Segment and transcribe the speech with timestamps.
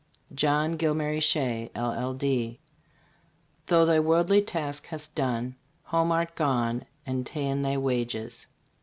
[0.33, 2.59] JOHN GILMARY SHEA, LL.D.
[3.67, 8.47] Thou thy worldly task hast done, Home art gone and ta'en thy wages.